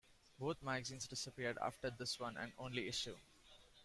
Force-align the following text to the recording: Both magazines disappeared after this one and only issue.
Both 0.39 0.63
magazines 0.63 1.05
disappeared 1.07 1.59
after 1.61 1.91
this 1.91 2.19
one 2.19 2.35
and 2.35 2.51
only 2.57 2.87
issue. 2.87 3.15